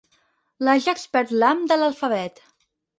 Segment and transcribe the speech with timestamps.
[0.67, 2.47] L'Ajax perd l'ham de l'alfabet.